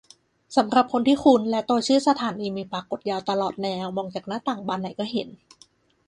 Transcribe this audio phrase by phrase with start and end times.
[0.55, 5.27] สำหรับคนที่คุ้น และตัวชื่อสถานีมีปรากฏยาวตลอดแนว มองจากหน้าต่างบานไหนก็เห็น